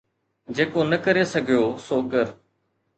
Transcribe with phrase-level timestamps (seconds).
[0.55, 2.25] جيڪو نه ڪري سگهيو سو ڪر